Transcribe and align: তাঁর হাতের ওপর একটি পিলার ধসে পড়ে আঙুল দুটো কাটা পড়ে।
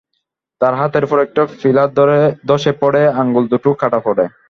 তাঁর 0.61 0.73
হাতের 0.79 1.03
ওপর 1.03 1.17
একটি 1.19 1.39
পিলার 1.61 1.89
ধসে 2.49 2.71
পড়ে 2.81 3.01
আঙুল 3.19 3.43
দুটো 3.51 3.69
কাটা 3.81 3.99
পড়ে। 4.05 4.25